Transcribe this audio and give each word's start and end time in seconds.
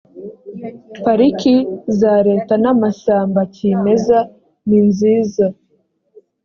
pariki 1.03 1.55
za 1.99 2.13
leta 2.27 2.53
n 2.63 2.65
amashyamba 2.73 3.39
kimeza 3.53 4.17
ninziza 4.67 5.45